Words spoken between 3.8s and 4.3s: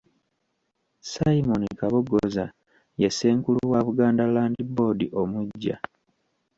Buganda